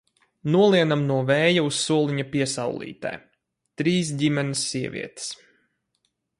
[0.53, 3.13] Nolienam no vēja uz soliņa piesaulītē,
[3.83, 5.33] trīs ģimenes sievietes.